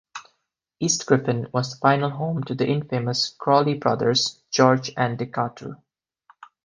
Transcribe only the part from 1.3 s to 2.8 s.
was the final home to the